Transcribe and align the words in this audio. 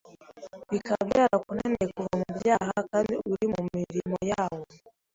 bikaba 0.71 1.01
byarakunaniye 1.09 1.85
kuva 1.95 2.13
mu 2.21 2.29
byaha 2.37 2.75
kandi 2.91 3.13
uri 3.31 3.45
mu 3.53 3.61
murimo 3.71 4.15
wayo, 4.29 4.63